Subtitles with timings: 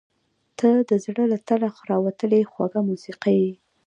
[0.57, 3.51] •ته د زړه له تله راوتلې خوږه موسیقي یې.